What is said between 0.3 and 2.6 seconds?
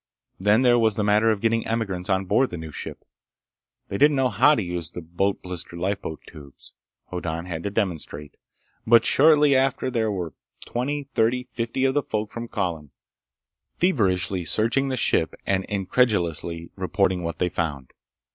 Then there was the matter of getting emigrants on board the